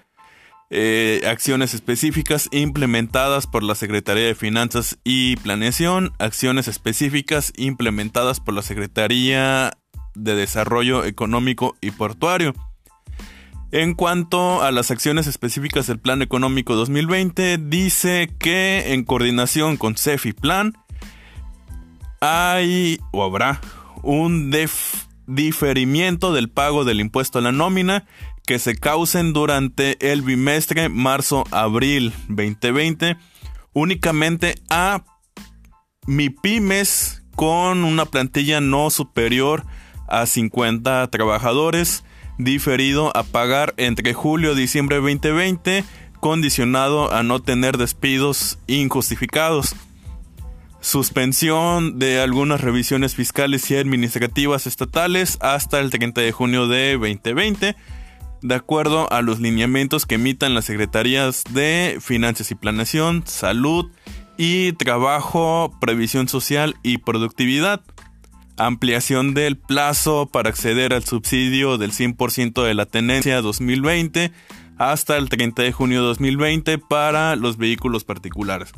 [0.72, 8.56] eh, acciones específicas implementadas por la Secretaría de Finanzas y Planeación, acciones específicas implementadas por
[8.56, 9.78] la Secretaría
[10.16, 12.56] de Desarrollo Económico y Portuario.
[13.72, 19.96] En cuanto a las acciones específicas del Plan Económico 2020, dice que en coordinación con
[19.96, 20.74] CEFI Plan
[22.22, 23.62] hay o habrá
[24.04, 24.54] un
[25.28, 28.06] diferimiento del pago del impuesto a la nómina
[28.46, 33.18] que se causen durante el bimestre marzo-abril 2020
[33.74, 35.04] únicamente a
[36.08, 39.66] MIPIMES con una plantilla no superior
[40.08, 42.04] a 50 trabajadores
[42.38, 45.84] diferido a pagar entre julio y diciembre 2020,
[46.20, 49.76] condicionado a no tener despidos injustificados.
[50.80, 57.76] Suspensión de algunas revisiones fiscales y administrativas estatales hasta el 30 de junio de 2020,
[58.42, 63.92] de acuerdo a los lineamientos que emitan las Secretarías de Finanzas y Planeación, Salud
[64.38, 67.82] y Trabajo, Previsión Social y Productividad
[68.58, 74.32] ampliación del plazo para acceder al subsidio del 100% de la tenencia 2020
[74.78, 78.72] hasta el 30 de junio de 2020 para los vehículos particulares.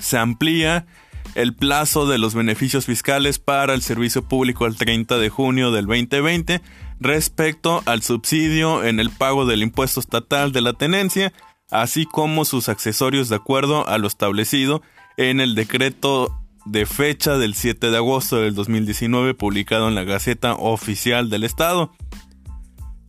[0.00, 0.86] Se amplía
[1.34, 5.86] el plazo de los beneficios fiscales para el servicio público al 30 de junio del
[5.86, 6.60] 2020
[6.98, 11.32] respecto al subsidio en el pago del impuesto estatal de la tenencia,
[11.70, 14.82] así como sus accesorios de acuerdo a lo establecido
[15.16, 16.36] en el decreto
[16.66, 21.92] de fecha del 7 de agosto del 2019 publicado en la Gaceta Oficial del Estado.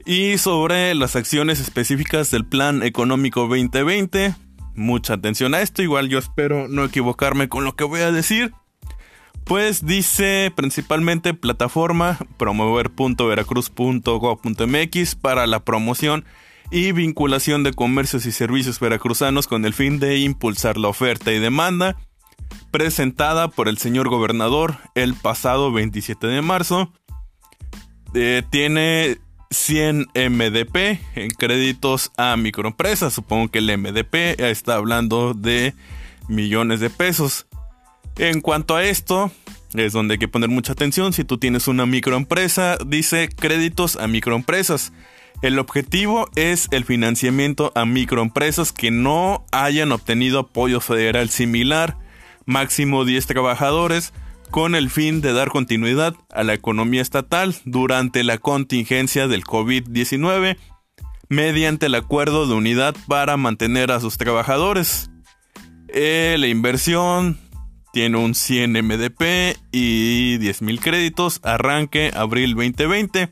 [0.06, 4.34] Y sobre las acciones específicas del Plan Económico 2020,
[4.76, 8.54] mucha atención a esto, igual yo espero no equivocarme con lo que voy a decir.
[9.44, 16.26] Pues dice principalmente plataforma promover.veracruz.gov.mx para la promoción
[16.70, 21.40] y vinculación de comercios y servicios veracruzanos con el fin de impulsar la oferta y
[21.40, 21.98] demanda
[22.72, 26.92] presentada por el señor gobernador el pasado 27 de marzo.
[28.14, 29.20] Eh, tiene
[29.52, 33.14] 100 MDP en créditos a microempresas.
[33.14, 35.76] Supongo que el MDP está hablando de
[36.28, 37.46] millones de pesos.
[38.18, 39.32] En cuanto a esto,
[39.74, 41.14] es donde hay que poner mucha atención.
[41.14, 44.92] Si tú tienes una microempresa, dice créditos a microempresas.
[45.42, 51.98] El objetivo es el financiamiento a microempresas que no hayan obtenido apoyo federal similar
[52.46, 54.14] máximo 10 trabajadores,
[54.52, 60.58] con el fin de dar continuidad a la economía estatal durante la contingencia del COVID-19,
[61.30, 65.10] mediante el acuerdo de unidad para mantener a sus trabajadores.
[65.88, 67.40] Eh, la inversión
[67.94, 73.32] tiene un 100 MDP y 10.000 créditos, arranque abril 2020.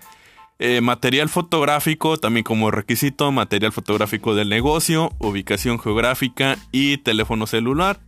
[0.60, 8.00] Eh, material fotográfico, también como requisito, material fotográfico del negocio, ubicación geográfica y teléfono celular.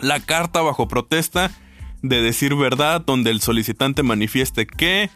[0.00, 1.50] La carta bajo protesta
[2.02, 5.10] de decir verdad, donde el solicitante manifieste que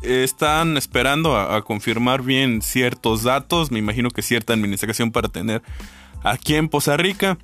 [0.02, 3.70] Están esperando a, a confirmar bien ciertos datos.
[3.70, 5.62] Me imagino que cierta administración para tener
[6.22, 7.38] aquí en Poza Rica.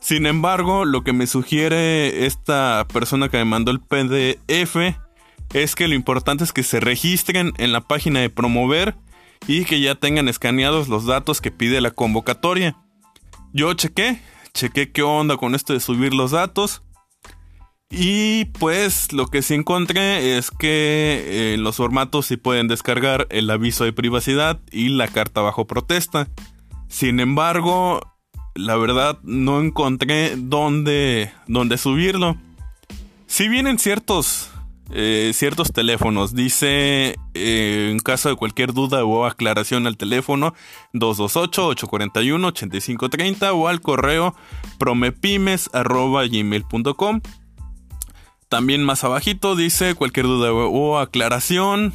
[0.00, 4.96] Sin embargo, lo que me sugiere esta persona que me mandó el PDF
[5.54, 8.96] es que lo importante es que se registren en la página de promover
[9.46, 12.76] y que ya tengan escaneados los datos que pide la convocatoria.
[13.52, 14.20] Yo chequé,
[14.52, 16.82] chequé qué onda con esto de subir los datos.
[17.90, 23.48] Y pues lo que sí encontré es que en los formatos sí pueden descargar el
[23.48, 26.28] aviso de privacidad y la carta bajo protesta.
[26.88, 28.00] Sin embargo,
[28.54, 32.36] la verdad no encontré dónde, dónde subirlo.
[33.26, 34.50] Si vienen ciertos,
[34.90, 40.54] eh, ciertos teléfonos, dice eh, en caso de cualquier duda o aclaración al teléfono
[40.94, 44.34] 228-841-8530 o al correo
[44.78, 47.20] promepimes.gmail.com.
[48.48, 51.92] También más abajito dice cualquier duda o aclaración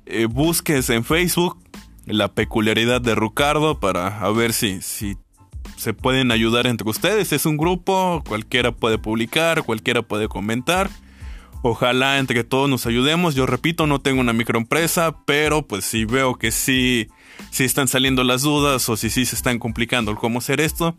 [0.07, 1.66] eh, busques en Facebook
[2.07, 5.17] la peculiaridad de Ricardo para a ver si, si
[5.77, 7.33] se pueden ayudar entre ustedes.
[7.33, 10.89] Es un grupo, cualquiera puede publicar, cualquiera puede comentar.
[11.63, 13.35] Ojalá entre todos nos ayudemos.
[13.35, 17.09] Yo repito, no tengo una microempresa, pero pues si veo que sí,
[17.59, 20.97] están saliendo las dudas o si sí se están complicando cómo hacer esto,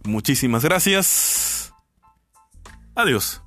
[0.04, 1.74] Muchísimas gracias.
[2.94, 3.42] Adiós.